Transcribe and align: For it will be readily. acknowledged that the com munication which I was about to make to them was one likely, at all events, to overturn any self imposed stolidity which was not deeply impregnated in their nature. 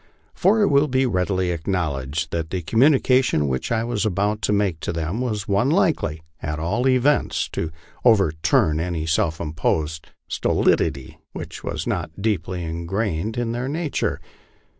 For 0.33 0.61
it 0.63 0.69
will 0.69 0.87
be 0.87 1.05
readily. 1.05 1.51
acknowledged 1.51 2.31
that 2.31 2.49
the 2.49 2.63
com 2.63 2.79
munication 2.79 3.47
which 3.47 3.71
I 3.71 3.83
was 3.83 4.03
about 4.03 4.41
to 4.41 4.51
make 4.51 4.79
to 4.79 4.91
them 4.91 5.21
was 5.21 5.47
one 5.47 5.69
likely, 5.69 6.23
at 6.41 6.57
all 6.57 6.87
events, 6.89 7.47
to 7.49 7.71
overturn 8.03 8.79
any 8.79 9.05
self 9.05 9.39
imposed 9.39 10.07
stolidity 10.27 11.19
which 11.33 11.63
was 11.63 11.85
not 11.85 12.19
deeply 12.19 12.65
impregnated 12.65 13.37
in 13.37 13.51
their 13.51 13.67
nature. 13.67 14.19